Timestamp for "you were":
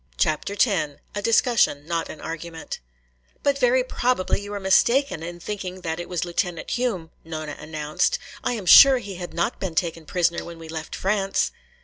4.41-4.59